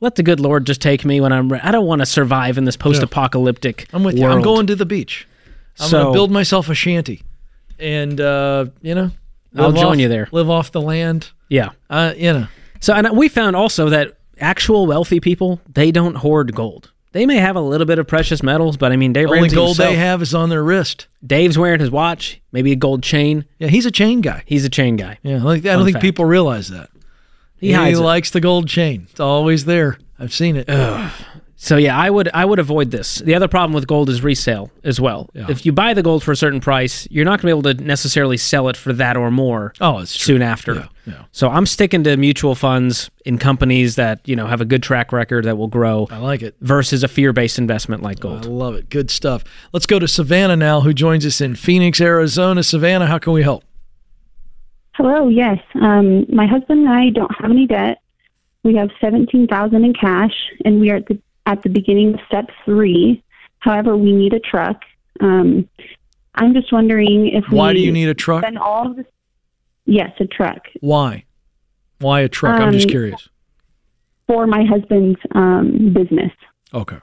[0.00, 1.50] Let the good Lord just take me when I'm.
[1.52, 3.86] Re- I don't want to survive in this post-apocalyptic.
[3.92, 4.26] I'm with you.
[4.26, 5.26] I'm going to the beach.
[5.80, 7.22] I'm So- going to build myself a shanty.
[7.78, 9.10] And, uh, you know,
[9.56, 10.28] I'll join off- you there.
[10.32, 11.30] Live off the land.
[11.48, 11.70] Yeah.
[11.90, 12.46] Uh, you know.
[12.80, 16.90] So, and we found also that actual wealthy people they don't hoard gold.
[17.12, 19.56] They may have a little bit of precious metals, but I mean, Dave Only Ramsey
[19.56, 21.06] gold himself- they have is on their wrist.
[21.26, 23.46] Dave's wearing his watch, maybe a gold chain.
[23.58, 24.42] Yeah, he's a chain guy.
[24.44, 25.18] He's a chain guy.
[25.22, 26.02] Yeah, like, I don't Fun think fact.
[26.02, 26.90] people realize that.
[27.58, 28.02] He hides it.
[28.02, 29.06] likes the gold chain.
[29.10, 29.98] It's always there.
[30.18, 30.68] I've seen it.
[31.58, 33.16] So yeah, I would I would avoid this.
[33.16, 35.30] The other problem with gold is resale as well.
[35.32, 35.46] Yeah.
[35.48, 37.74] If you buy the gold for a certain price, you're not going to be able
[37.78, 40.34] to necessarily sell it for that or more Oh, it's true.
[40.34, 40.74] soon after.
[40.74, 41.24] Yeah, yeah.
[41.32, 45.12] So I'm sticking to mutual funds in companies that, you know, have a good track
[45.12, 46.56] record that will grow I like it.
[46.60, 48.44] versus a fear-based investment like gold.
[48.44, 48.90] I love it.
[48.90, 49.42] Good stuff.
[49.72, 52.62] Let's go to Savannah now, who joins us in Phoenix, Arizona.
[52.62, 53.64] Savannah, how can we help?
[54.96, 55.58] Hello, yes.
[55.74, 57.98] Um, my husband and I don't have any debt.
[58.64, 60.32] We have seventeen thousand in cash,
[60.64, 63.22] and we are at the at the beginning of step three.
[63.60, 64.80] However, we need a truck.
[65.20, 65.68] Um,
[66.34, 68.42] I'm just wondering if Why do you need a truck?
[68.42, 69.04] spend all of the
[69.86, 71.24] yes, a truck Why?
[72.00, 72.60] Why a truck?
[72.60, 73.28] I'm just Um, curious.
[74.26, 76.32] for my husband's um, business.
[76.74, 76.98] Okay.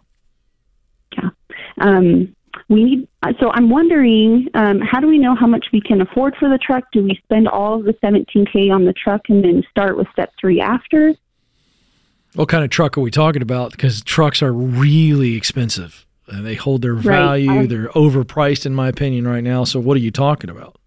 [1.79, 2.35] Um,
[2.69, 3.07] we need.
[3.39, 6.57] So I'm wondering, um, how do we know how much we can afford for the
[6.57, 6.85] truck?
[6.91, 10.31] Do we spend all of the 17k on the truck and then start with step
[10.39, 11.13] three after?
[12.35, 13.71] What kind of truck are we talking about?
[13.71, 16.05] Because trucks are really expensive.
[16.31, 17.51] Uh, they hold their value.
[17.51, 19.65] I- They're overpriced, in my opinion, right now.
[19.65, 20.77] So, what are you talking about?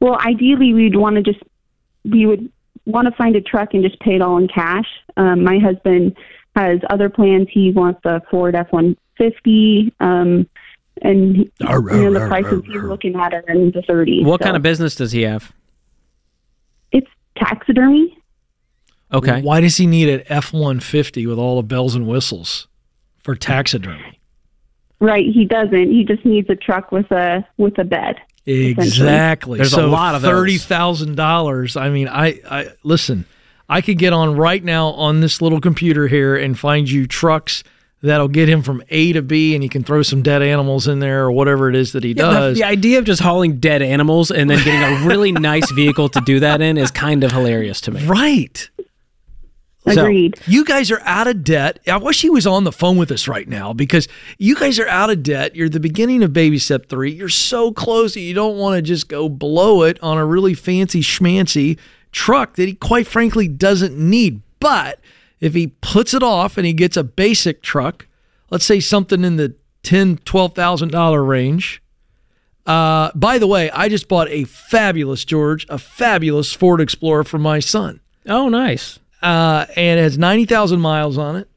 [0.00, 1.40] Well, ideally, we'd want to just
[2.04, 2.50] we would
[2.86, 4.86] want to find a truck and just pay it all in cash.
[5.16, 6.16] Um, my husband
[6.56, 7.48] has other plans.
[7.50, 10.48] He wants a Ford F one fifty, um,
[11.02, 14.24] and you know the prices he's looking at are in the thirties.
[14.24, 15.52] What kind of business does he have?
[16.92, 18.16] It's taxidermy.
[19.12, 19.42] Okay.
[19.42, 22.68] Why does he need an F 150 with all the bells and whistles
[23.24, 24.20] for taxidermy?
[25.00, 25.90] Right, he doesn't.
[25.90, 28.16] He just needs a truck with a with a bed.
[28.46, 29.58] Exactly.
[29.58, 30.30] There's a lot of those.
[30.30, 31.76] thirty thousand dollars.
[31.76, 33.24] I mean, I, I listen.
[33.68, 37.62] I could get on right now on this little computer here and find you trucks
[38.02, 41.00] that'll get him from A to B, and he can throw some dead animals in
[41.00, 42.56] there or whatever it is that he Yeah, does.
[42.56, 46.20] The, idea of just hauling dead animals and then getting a really nice vehicle to
[46.22, 48.04] do that in is kind of hilarious to me.
[48.06, 48.68] Right.
[49.92, 50.38] So- Agreed.
[50.46, 51.80] You guys are out of debt.
[51.88, 54.08] I wish he was on the phone with us right now because
[54.38, 55.56] you guys are out of debt.
[55.56, 57.10] You're the beginning of baby step three.
[57.12, 60.52] You're so close that you don't want to just go blow it on a really
[60.52, 61.78] fancy schmancy
[62.12, 64.42] truck that he quite frankly doesn't need.
[64.60, 65.00] But
[65.40, 68.06] if he puts it off and he gets a basic truck,
[68.50, 71.82] let's say something in the ten, twelve thousand dollar range.
[72.66, 77.38] Uh, by the way, I just bought a fabulous George, a fabulous Ford Explorer for
[77.38, 78.98] my son Oh, nice.
[79.22, 81.48] uh, and it has 90,000 miles on it,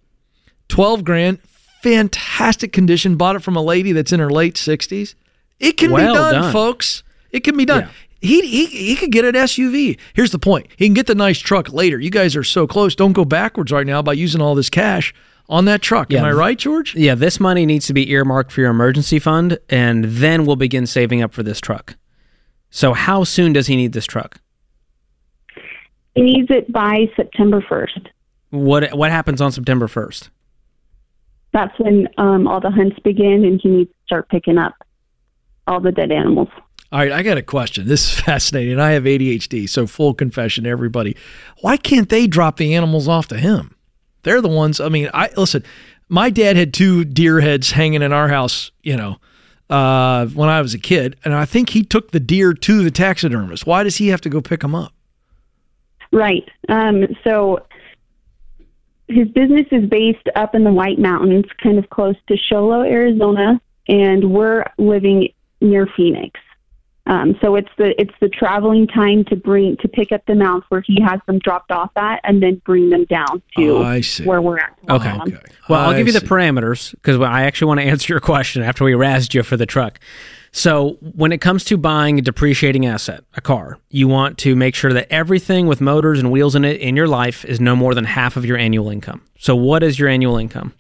[0.69, 1.39] 12 grand,
[1.83, 3.15] fantastic condition.
[3.17, 5.13] Bought it from a lady that's in her late 60s.
[5.59, 6.53] It can Well be done, done.
[6.53, 7.03] folks.
[7.31, 7.81] It can be done.
[7.83, 7.89] Yeah.
[8.23, 9.99] He, he, he could get an SUV.
[10.13, 11.99] Here's the point he can get the nice truck later.
[11.99, 12.95] You guys are so close.
[12.95, 15.13] Don't go backwards right now by using all this cash
[15.49, 16.13] on that truck.
[16.13, 16.95] Am I right, George?
[16.95, 20.87] Yeah, this money needs to be earmarked for your emergency fund, and then we'll begin
[20.87, 21.97] saving up for this truck.
[22.69, 24.39] So, how soon does he need this truck?
[26.15, 28.07] He needs it by September 1st.
[28.51, 30.29] What What happens on September first?
[31.51, 34.75] That's when um, all the hunts begin, and he needs to start picking up
[35.67, 36.47] all the dead animals.
[36.93, 37.87] All right, I got a question.
[37.87, 38.79] This is fascinating.
[38.79, 41.17] I have ADHD, so full confession to everybody.
[41.61, 43.75] Why can't they drop the animals off to him?
[44.21, 44.79] They're the ones.
[44.79, 45.63] I mean, I listen.
[46.07, 49.17] My dad had two deer heads hanging in our house, you know,
[49.71, 52.91] uh, when I was a kid, and I think he took the deer to the
[52.91, 53.65] taxidermist.
[53.65, 54.93] Why does he have to go pick them up?
[56.11, 56.47] Right.
[56.69, 57.65] Um, so
[59.07, 62.83] his business is based up in the White Mountains, kind of close to Show Low,
[62.83, 65.29] Arizona, and we're living
[65.59, 66.39] near Phoenix.
[67.05, 70.65] Um, so it's the it's the traveling time to bring to pick up the mounts
[70.69, 74.41] where he has them dropped off at, and then bring them down to Oh, where
[74.41, 74.77] we're at.
[74.89, 75.11] Okay.
[75.11, 75.37] Okay.
[75.67, 78.63] Well, I'll I give you the parameters because I actually want to answer your question
[78.63, 79.99] after we razzed you for the truck.
[80.55, 84.75] So, when it comes to buying a depreciating asset, a car, you want to make
[84.75, 87.95] sure that everything with motors and wheels in it in your life is no more
[87.95, 89.23] than half of your annual income.
[89.39, 90.73] So, what is your annual income?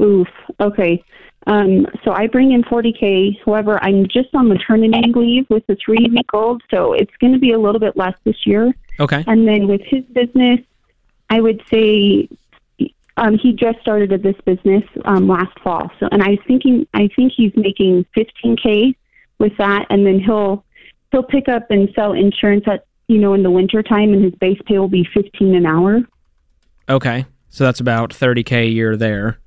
[0.00, 0.28] Oof.
[0.60, 1.04] Okay.
[1.46, 3.44] Um, so I bring in 40k.
[3.44, 7.38] However, I'm just on maternity leave with a three week old, so it's going to
[7.38, 8.74] be a little bit less this year.
[9.00, 9.24] Okay.
[9.26, 10.60] And then with his business,
[11.28, 12.28] I would say
[13.16, 15.90] um, he just started this business um, last fall.
[16.00, 18.94] So, and I was thinking, I think he's making 15k
[19.38, 20.64] with that, and then he'll
[21.12, 24.34] he'll pick up and sell insurance at you know in the winter time, and his
[24.34, 26.00] base pay will be 15 an hour.
[26.88, 27.26] Okay.
[27.50, 29.38] So, that's about 30K a year there,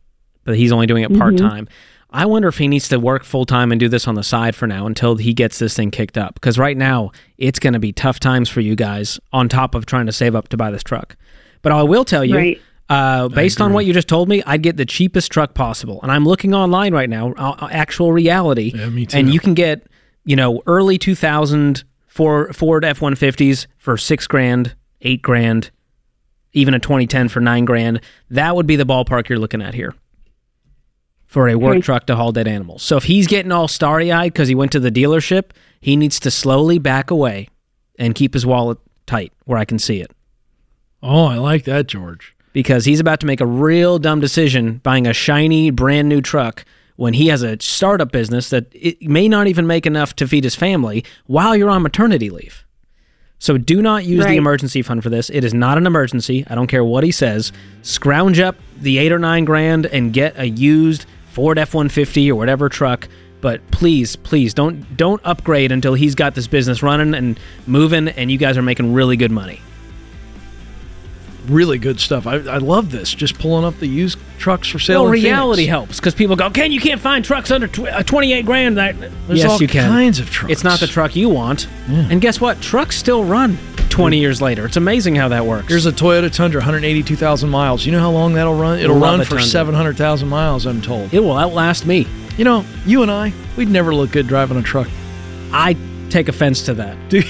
[0.47, 1.19] but he's only doing it Mm-hmm.
[1.19, 1.67] part time.
[2.09, 4.55] I wonder if he needs to work full time and do this on the side
[4.55, 6.35] for now until he gets this thing kicked up.
[6.35, 9.85] Because right now, it's going to be tough times for you guys on top of
[9.85, 11.17] trying to save up to buy this truck.
[11.61, 12.61] But I will tell you, Right.
[12.87, 15.99] uh, based on what you just told me, I'd get the cheapest truck possible.
[16.01, 18.71] And I'm looking online right now, uh, actual reality.
[18.73, 19.17] Yeah, me too.
[19.17, 19.85] And you can get,
[20.23, 25.71] you know, early 2000 for Ford F 150s for six grand, eight grand,
[26.53, 27.99] even a 2010 for nine grand.
[28.29, 29.93] That would be the ballpark you're looking at here
[31.27, 32.81] for a work truck to haul dead animals.
[32.83, 36.19] So if he's getting all starry eyed because he went to the dealership, he needs
[36.21, 37.49] to slowly back away
[37.99, 40.11] and keep his wallet tight where I can see it
[41.03, 42.35] Oh, I like that, George.
[42.53, 46.65] because he's about to make a real dumb decision buying a shiny brand new truck
[46.95, 50.43] when he has a startup business that it may not even make enough to feed
[50.43, 52.65] his family while you're on maternity leave.
[53.39, 55.29] So do not use the emergency fund for this.
[55.29, 56.43] It is not an emergency.
[56.49, 57.51] I don't care what he says.
[57.83, 61.05] Scrounge up the 8 or 9 grand and get a used
[61.37, 63.07] Ford F150 or whatever truck,
[63.41, 68.31] but please, please don't don't upgrade until he's got this business running and moving and
[68.31, 69.61] you guys are making really good money.
[71.47, 72.27] Really good stuff.
[72.27, 73.13] I, I love this.
[73.13, 75.03] Just pulling up the used trucks for sale.
[75.03, 75.69] Well, reality Phoenix.
[75.69, 78.99] helps because people go, "Ken, you can't find trucks under tw- uh, twenty-eight grand." That
[78.99, 79.89] There's yes, all you can.
[79.89, 80.51] kinds of trucks.
[80.51, 82.61] It's not the truck you want, and guess what?
[82.61, 83.57] Trucks still run
[83.89, 84.65] twenty years later.
[84.65, 85.69] It's amazing how that works.
[85.69, 87.85] Here's a Toyota Tundra, 182,000 miles.
[87.85, 88.79] You know how long that'll run?
[88.79, 91.13] It'll Love run for 700,000 miles, I'm told.
[91.13, 92.05] it will outlast me.
[92.37, 94.87] You know, you and I, we'd never look good driving a truck.
[95.51, 95.75] I
[96.09, 96.97] take offense to that.
[97.09, 97.21] Do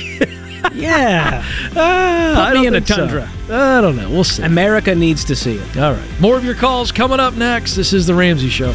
[0.77, 1.43] Yeah,
[1.75, 2.95] Ah, I me in a think so.
[3.07, 3.29] Tundra.
[3.49, 4.09] I don't know.
[4.09, 4.43] We'll see.
[4.43, 5.77] America needs to see it.
[5.77, 6.19] All right.
[6.19, 7.75] More of your calls coming up next.
[7.75, 8.73] This is The Ramsey Show.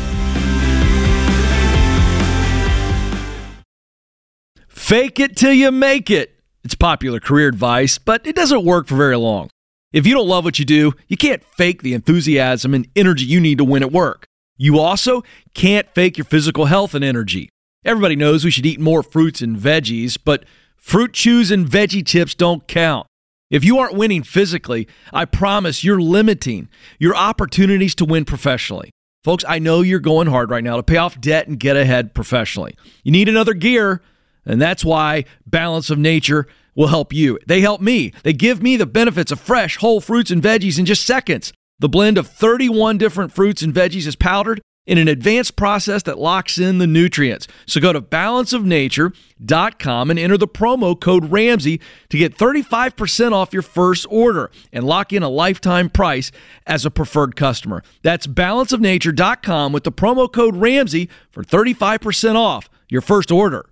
[4.68, 6.34] Fake it till you make it.
[6.64, 9.48] It's popular career advice, but it doesn't work for very long.
[9.92, 13.40] If you don't love what you do, you can't fake the enthusiasm and energy you
[13.40, 14.26] need to win at work.
[14.56, 15.22] You also
[15.54, 17.48] can't fake your physical health and energy.
[17.84, 20.44] Everybody knows we should eat more fruits and veggies, but
[20.82, 23.06] fruit chews and veggie tips don't count.
[23.50, 26.68] If you aren't winning physically, I promise you're limiting
[26.98, 28.90] your opportunities to win professionally.
[29.24, 32.12] Folks, I know you're going hard right now to pay off debt and get ahead
[32.12, 32.74] professionally.
[33.04, 34.02] You need another gear,
[34.44, 37.38] and that's why Balance of Nature will help you.
[37.46, 38.12] They help me.
[38.24, 41.52] They give me the benefits of fresh, whole fruits and veggies in just seconds.
[41.78, 46.18] The blend of 31 different fruits and veggies is powdered in an advanced process that
[46.18, 47.48] locks in the nutrients.
[47.66, 53.62] So go to balanceofnature.com and enter the promo code Ramsey to get 35% off your
[53.62, 56.32] first order and lock in a lifetime price
[56.66, 57.84] as a preferred customer.
[58.02, 63.71] That's balanceofnature.com with the promo code Ramsey for 35% off your first order.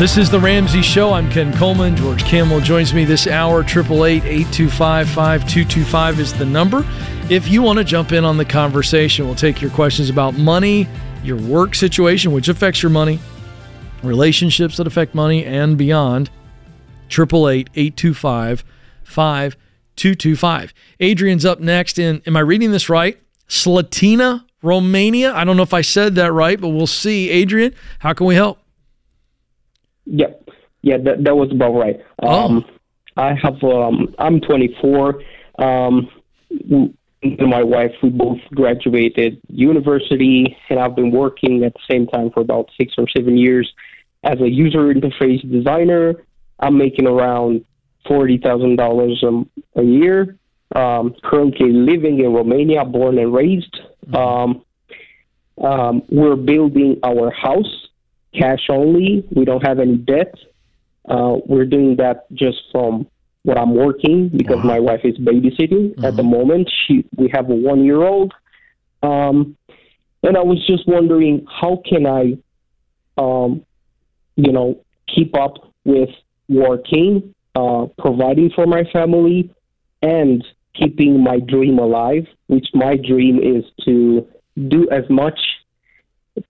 [0.00, 1.12] This is the Ramsey Show.
[1.12, 1.94] I'm Ken Coleman.
[1.94, 3.60] George Kamel joins me this hour.
[3.60, 6.86] 888 825 5225 is the number.
[7.28, 10.88] If you want to jump in on the conversation, we'll take your questions about money,
[11.22, 13.18] your work situation, which affects your money,
[14.02, 16.30] relationships that affect money, and beyond.
[17.10, 18.64] 888 825
[19.04, 20.74] 5225.
[21.00, 23.20] Adrian's up next in, am I reading this right?
[23.50, 25.34] Slatina, Romania.
[25.34, 27.28] I don't know if I said that right, but we'll see.
[27.28, 28.59] Adrian, how can we help?
[30.10, 30.48] Yep.
[30.82, 32.00] Yeah, that, that was about right.
[32.22, 32.64] Um,
[33.16, 35.22] I have, um, I'm 24.
[35.58, 36.10] Um,
[37.22, 42.30] and my wife, we both graduated university, and I've been working at the same time
[42.30, 43.70] for about six or seven years
[44.24, 46.14] as a user interface designer.
[46.58, 47.64] I'm making around
[48.06, 49.46] $40,000
[49.76, 50.36] a year.
[50.74, 53.76] Um, currently living in Romania, born and raised.
[54.14, 54.64] Um,
[55.60, 57.88] um, we're building our house
[58.34, 59.26] cash only.
[59.34, 60.34] We don't have any debt.
[61.08, 63.06] Uh, we're doing that just from
[63.42, 66.70] what I'm working because my wife is babysitting at the moment.
[66.86, 68.34] She we have a one year old,
[69.02, 69.56] um,
[70.22, 72.38] and I was just wondering how can I,
[73.16, 73.64] um,
[74.36, 74.80] you know,
[75.12, 76.10] keep up with
[76.48, 79.54] working, uh, providing for my family,
[80.02, 82.26] and keeping my dream alive.
[82.48, 84.28] Which my dream is to
[84.68, 85.38] do as much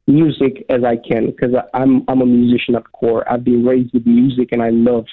[0.06, 3.30] music as I can because I'm I'm a musician at core.
[3.30, 5.06] I've been raised with music and I love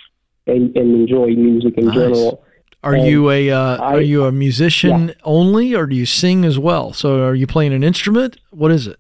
[0.46, 1.96] and, and enjoy music in Nice.
[1.96, 2.44] general.
[2.84, 5.14] Are And you a uh, I- are you a musician yeah.
[5.24, 6.94] only, or do you sing as well?
[6.94, 8.38] So, are you playing an instrument?
[8.52, 9.00] What is it?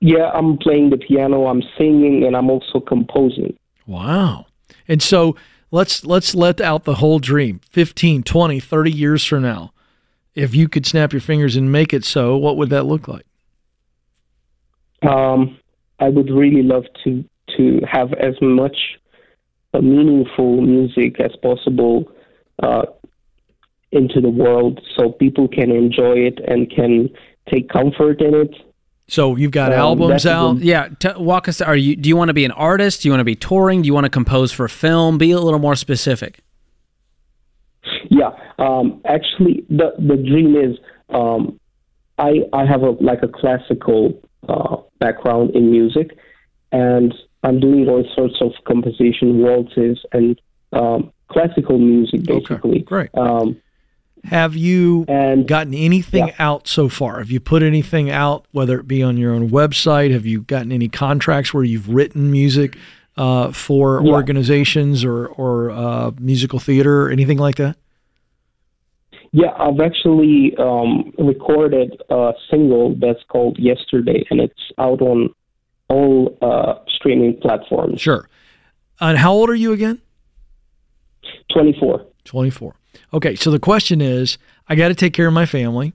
[0.00, 3.56] Yeah, I'm playing the piano, I'm singing, and I'm also composing.
[3.86, 4.46] Wow.
[4.88, 5.36] And so
[5.70, 7.60] let's let's let out the whole dream.
[7.70, 9.72] 15, 20, 30 years from now.
[10.34, 13.24] If you could snap your fingers and make it so, what would that look like?
[15.08, 15.58] Um,
[16.00, 17.24] I would really love to
[17.56, 18.76] to have as much
[19.74, 22.10] uh, meaningful music as possible
[22.62, 22.86] uh,
[23.92, 27.08] into the world, so people can enjoy it and can
[27.52, 28.54] take comfort in it.
[29.06, 30.54] So you've got Um, albums out.
[30.54, 31.60] good- Yeah, t- walk us.
[31.60, 31.94] Are you?
[31.94, 33.02] Do you want to be an artist?
[33.02, 33.82] Do you want to be touring?
[33.82, 35.18] Do you want to compose for film?
[35.18, 36.40] Be a little more specific.
[38.08, 40.78] Yeah, um, actually, the the dream is
[41.10, 41.58] um,
[42.18, 46.16] I I have a like a classical uh, background in music,
[46.72, 50.40] and I'm doing all sorts of composition, waltzes, and
[50.72, 52.80] um, classical music, basically.
[52.80, 53.10] great.
[53.14, 53.56] Um,
[54.24, 56.34] Have you and gotten anything Yeah.
[56.38, 57.18] out so far?
[57.18, 60.10] Have you put anything out, whether it be on your own website?
[60.12, 62.76] Have you gotten any contracts where you've written music
[63.18, 64.12] uh, for Yeah.
[64.12, 67.76] organizations or or uh, musical theater or anything like that?
[69.34, 75.34] Yeah, I've actually um, recorded a single that's called "Yesterday," and it's out on
[75.88, 78.00] all uh, streaming platforms.
[78.00, 78.28] Sure.
[79.00, 80.00] And how old are you again?
[81.52, 82.06] Twenty four.
[82.24, 82.74] 24.
[83.12, 85.92] Okay, so the question is I got to take care of my family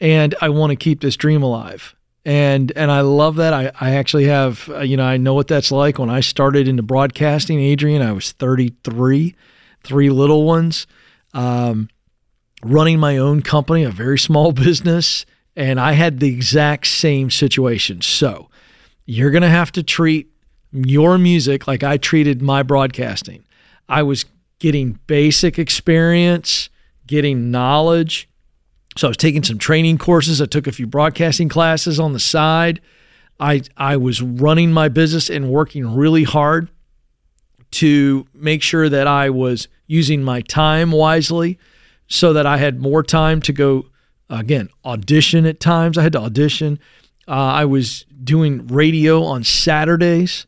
[0.00, 1.94] and I want to keep this dream alive.
[2.24, 3.52] And and I love that.
[3.52, 5.98] I, I actually have, uh, you know, I know what that's like.
[5.98, 9.34] When I started into broadcasting, Adrian, I was 33,
[9.82, 10.86] three little ones,
[11.34, 11.88] um,
[12.62, 15.26] running my own company, a very small business.
[15.54, 18.02] And I had the exact same situation.
[18.02, 18.48] So
[19.06, 20.30] you're going to have to treat
[20.72, 23.44] your music like I treated my broadcasting.
[23.88, 24.24] I was
[24.58, 26.68] getting basic experience,
[27.06, 28.28] getting knowledge.
[28.96, 30.40] So I was taking some training courses.
[30.42, 32.80] I took a few broadcasting classes on the side.
[33.38, 36.70] I I was running my business and working really hard
[37.72, 41.58] to make sure that I was using my time wisely
[42.08, 43.86] so that I had more time to go
[44.28, 45.98] again audition at times.
[45.98, 46.78] I had to audition.
[47.28, 50.46] Uh, I was doing radio on Saturdays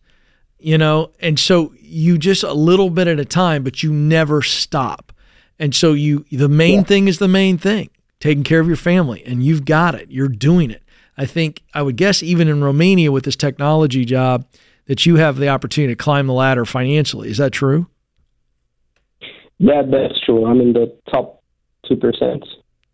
[0.59, 4.43] you know and so you just a little bit at a time but you never
[4.43, 5.13] stop
[5.59, 7.89] and so you the main thing is the main thing
[8.21, 10.83] taking care of your family and you've got it you're doing it
[11.17, 14.45] i think i would guess even in romania with this technology job
[14.87, 17.87] that you have the opportunity to climb the ladder financially is that true
[19.59, 20.47] Yeah, that's true.
[20.47, 21.38] I'm in the top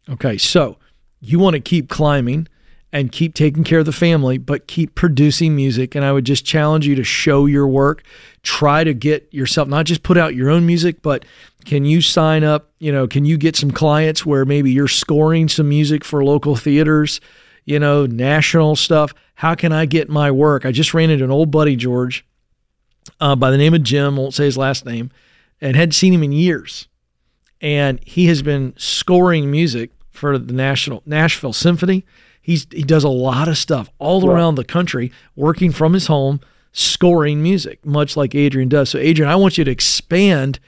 [0.09, 0.79] Okay, so
[1.21, 2.49] you want to keep climbing,
[2.95, 5.97] and keep taking care of the family, but keep producing music.
[5.97, 8.05] And I would just challenge you to show your work.
[8.45, 11.25] Try to get yourself, not just put out your own music, but
[11.65, 12.71] can you sign up?
[12.79, 16.55] You know, can you get some clients where maybe you're scoring some music for local
[16.55, 17.21] theaters,
[17.65, 19.13] you know, national stuff?
[19.35, 20.65] How can I get my work?
[20.65, 22.25] I just ran into an old buddy, George,
[23.21, 25.11] uh, by the name of Jim, won't say his last name,
[25.61, 26.87] and hadn't seen him in years.
[27.65, 32.05] And he has been scoring music for the National Nashville Symphony
[32.45, 36.41] He's he does a lot of stuff all around the country, working from his home,
[36.73, 38.91] scoring music, much like Adrian does.
[38.91, 40.61] So, Adrian, I want you to expand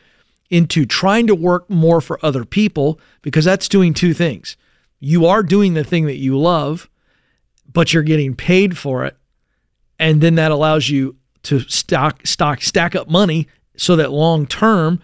[0.48, 4.56] into trying to work more for other people because that's doing two things.
[5.00, 6.88] You are doing the thing that you love,
[7.70, 9.18] but you're getting paid for it.
[9.98, 15.02] And then that allows you to stock stock stack up money so that long term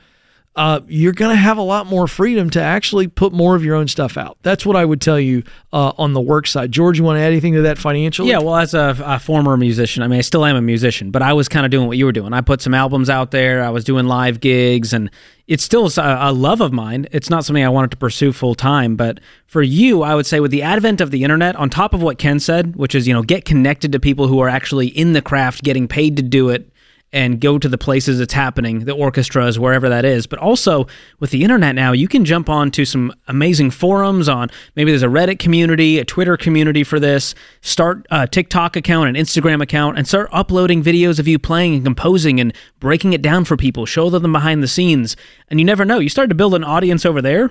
[0.54, 3.74] uh, you're going to have a lot more freedom to actually put more of your
[3.74, 4.36] own stuff out.
[4.42, 6.70] That's what I would tell you uh, on the work side.
[6.70, 8.28] George, you want to add anything to that financially?
[8.28, 11.22] Yeah, well, as a, a former musician, I mean, I still am a musician, but
[11.22, 12.34] I was kind of doing what you were doing.
[12.34, 15.10] I put some albums out there, I was doing live gigs, and
[15.46, 17.06] it's still a, a love of mine.
[17.12, 20.38] It's not something I wanted to pursue full time, but for you, I would say
[20.40, 23.14] with the advent of the internet, on top of what Ken said, which is, you
[23.14, 26.50] know, get connected to people who are actually in the craft, getting paid to do
[26.50, 26.71] it,
[27.12, 30.26] and go to the places it's happening, the orchestras, wherever that is.
[30.26, 30.86] But also
[31.20, 35.02] with the internet now, you can jump on to some amazing forums on maybe there's
[35.02, 37.34] a Reddit community, a Twitter community for this.
[37.60, 41.84] Start a TikTok account, an Instagram account, and start uploading videos of you playing and
[41.84, 43.84] composing and breaking it down for people.
[43.84, 45.14] Show them behind the scenes.
[45.48, 45.98] And you never know.
[45.98, 47.50] You start to build an audience over there,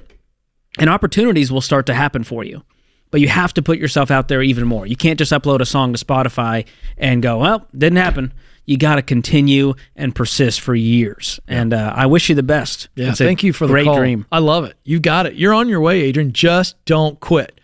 [0.79, 2.63] and opportunities will start to happen for you
[3.11, 4.87] but you have to put yourself out there even more.
[4.87, 6.65] You can't just upload a song to Spotify
[6.97, 8.31] and go, well, didn't happen
[8.65, 11.39] you got to continue and persist for years.
[11.47, 12.89] And uh, I wish you the best.
[12.95, 13.97] Yeah, it's thank you for the great call.
[13.97, 14.25] dream.
[14.31, 14.77] I love it.
[14.83, 15.35] You got it.
[15.35, 16.31] You're on your way, Adrian.
[16.31, 17.59] Just don't quit.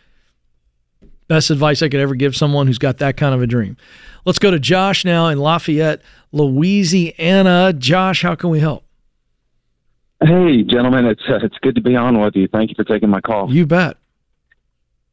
[1.27, 3.77] Best advice I could ever give someone who's got that kind of a dream.
[4.25, 7.73] Let's go to Josh now in Lafayette, Louisiana.
[7.73, 8.83] Josh, how can we help?
[10.21, 12.47] Hey, gentlemen, it's uh, it's good to be on with you.
[12.47, 13.53] Thank you for taking my call.
[13.53, 13.97] You bet.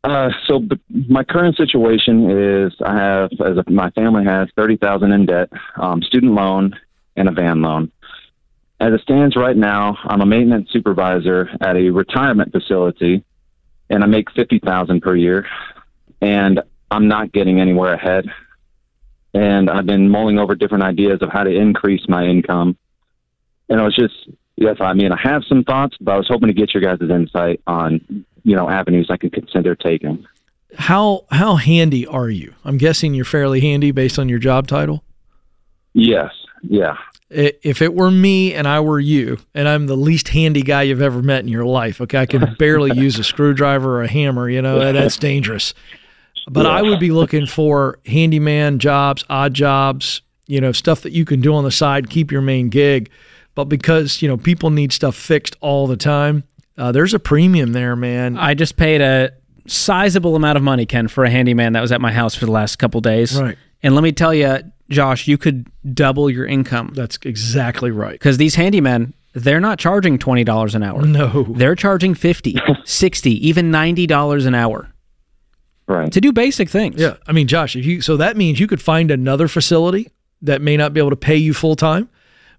[0.05, 5.13] Uh, so my current situation is I have, as a, my family has, thirty thousand
[5.13, 6.79] in debt, um, student loan,
[7.17, 7.91] and a van loan.
[8.81, 13.25] As it stands right now, I'm a maintenance supervisor at a retirement facility,
[13.89, 15.47] and I make fifty thousand per year,
[16.21, 18.27] and I'm not getting anywhere ahead.
[19.33, 22.77] And I've been mulling over different ideas of how to increase my income,
[23.71, 26.49] and I was just yes, I mean I have some thoughts, but I was hoping
[26.49, 30.25] to get your guys' insight on you know avenues I could consider taking.
[30.77, 32.55] How how handy are you?
[32.65, 35.03] I'm guessing you're fairly handy based on your job title.
[35.95, 36.33] Yes.
[36.63, 36.97] Yeah.
[37.31, 41.03] If it were me and I were you, and I'm the least handy guy you've
[41.03, 44.49] ever met in your life, okay, I can barely use a screwdriver or a hammer.
[44.49, 45.75] You know that's dangerous.
[46.49, 46.73] But yeah.
[46.73, 51.41] I would be looking for handyman jobs, odd jobs, you know, stuff that you can
[51.41, 53.11] do on the side, keep your main gig.
[53.55, 56.45] But because you know people need stuff fixed all the time,
[56.77, 58.37] uh, there's a premium there, man.
[58.37, 59.33] I just paid a
[59.66, 62.53] sizable amount of money, Ken, for a handyman that was at my house for the
[62.53, 63.41] last couple days.
[63.41, 63.57] Right.
[63.83, 64.59] And let me tell you,
[64.91, 66.93] Josh, you could double your income.
[66.95, 68.12] That's exactly right.
[68.12, 71.03] Because these handymen, they're not charging $20 an hour.
[71.03, 71.45] No.
[71.45, 74.91] They're charging 50, 60, even $90 an hour.
[75.87, 76.11] Right.
[76.12, 77.01] To do basic things.
[77.01, 77.16] Yeah.
[77.27, 80.11] I mean, Josh, if you so that means you could find another facility
[80.41, 82.09] that may not be able to pay you full time,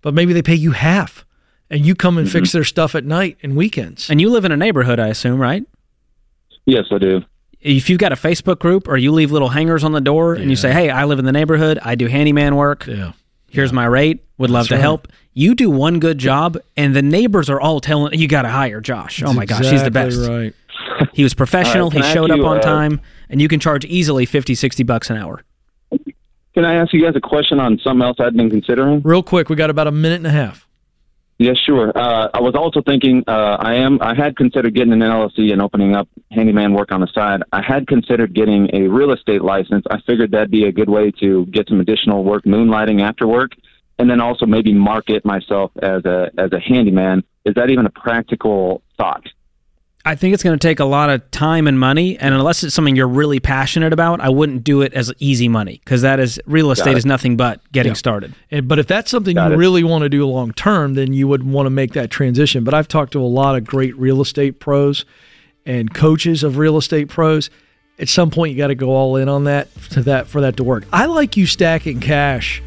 [0.03, 1.24] but maybe they pay you half
[1.69, 2.37] and you come and mm-hmm.
[2.37, 4.09] fix their stuff at night and weekends.
[4.09, 5.65] And you live in a neighborhood, I assume, right?
[6.65, 7.21] Yes, I do.
[7.61, 10.41] If you've got a Facebook group or you leave little hangers on the door yeah.
[10.41, 11.79] and you say, "Hey, I live in the neighborhood.
[11.81, 12.85] I do handyman work.
[12.85, 13.13] Yeah.
[13.49, 13.75] Here's yeah.
[13.75, 14.23] my rate.
[14.37, 14.81] Would love That's to right.
[14.81, 18.49] help." You do one good job, and the neighbors are all telling you got to
[18.49, 19.19] hire Josh.
[19.19, 20.17] That's oh my gosh, he's the best.
[20.17, 20.53] Right.
[21.13, 21.89] He was professional.
[21.89, 25.09] Right, he showed up on uh, time, and you can charge easily 50, 60 bucks
[25.09, 25.41] an hour.
[26.53, 29.01] Can I ask you guys a question on something else I'd been considering?
[29.01, 30.65] Real quick, we got about a minute and a half.
[31.37, 31.91] Yes, sure.
[31.95, 33.23] Uh, I was also thinking.
[33.27, 34.01] Uh, I am.
[34.01, 37.43] I had considered getting an LLC and opening up handyman work on the side.
[37.51, 39.85] I had considered getting a real estate license.
[39.91, 43.51] I figured that'd be a good way to get some additional work, moonlighting after work,
[43.99, 47.21] and then also maybe market myself as a as a handyman.
[47.43, 49.27] Is that even a practical thought?
[50.07, 52.75] I think it's going to take a lot of time and money, and unless it's
[52.75, 56.39] something you're really passionate about, I wouldn't do it as easy money because that is
[56.45, 57.95] real estate is nothing but getting yeah.
[57.95, 58.35] started.
[58.51, 59.57] And, but if that's something Got you it.
[59.57, 62.63] really want to do long term, then you would want to make that transition.
[62.63, 65.05] But I've talked to a lot of great real estate pros
[65.65, 67.49] and coaches of real estate pros.
[67.97, 70.57] At some point, you got to go all in on that to that for that
[70.57, 70.85] to work.
[70.93, 72.61] I like you stacking cash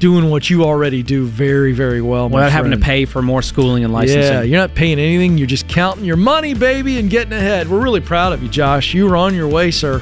[0.00, 2.28] doing what you already do very, very well.
[2.28, 4.22] Without having to pay for more schooling and licensing.
[4.22, 5.38] Yeah, you're not paying anything.
[5.38, 7.68] You're just counting your money, baby, and getting ahead.
[7.68, 8.94] We're really proud of you, Josh.
[8.94, 10.00] You were on your way, sir.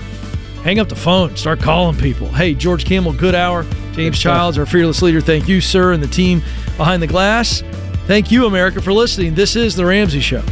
[0.63, 2.29] hang up the phone, start calling people.
[2.29, 3.65] Hey, George Kamel, good hour.
[3.93, 4.23] James Good.
[4.23, 5.21] Childs, our fearless leader.
[5.21, 6.41] Thank you, sir, and the team
[6.77, 7.63] behind the glass.
[8.07, 9.35] Thank you, America, for listening.
[9.35, 10.43] This is The Ramsey Show.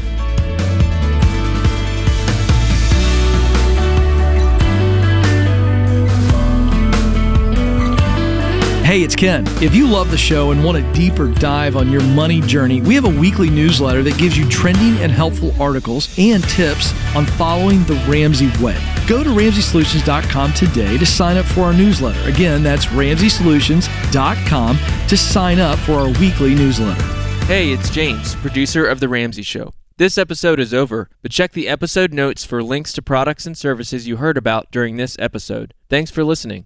[8.87, 9.45] Hey, it's Ken.
[9.61, 12.95] If you love the show and want a deeper dive on your money journey, we
[12.95, 17.83] have a weekly newsletter that gives you trending and helpful articles and tips on following
[17.83, 18.79] the Ramsey way.
[19.09, 22.29] Go to RamseySolutions.com today to sign up for our newsletter.
[22.29, 24.79] Again, that's RamseySolutions.com
[25.09, 27.03] to sign up for our weekly newsletter.
[27.47, 29.73] Hey, it's James, producer of The Ramsey Show.
[29.97, 34.07] This episode is over, but check the episode notes for links to products and services
[34.07, 35.75] you heard about during this episode.
[35.91, 36.65] Thanks for listening.